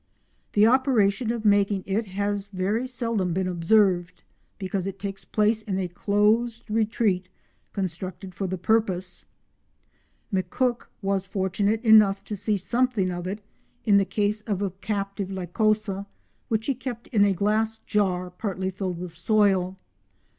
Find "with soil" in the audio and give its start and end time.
18.97-19.77